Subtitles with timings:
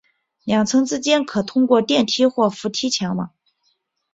[0.45, 3.31] 两层之间可通过电梯或扶梯前往。